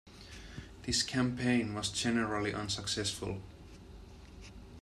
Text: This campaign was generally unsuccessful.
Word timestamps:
This 0.81 1.03
campaign 1.03 1.75
was 1.75 1.89
generally 1.91 2.55
unsuccessful. 2.55 3.39